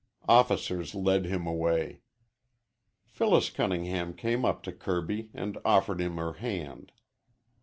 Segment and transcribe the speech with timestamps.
[0.27, 2.01] Officers led him away.
[3.05, 6.91] Phyllis Cunningham came up to Kirby and offered him her hand.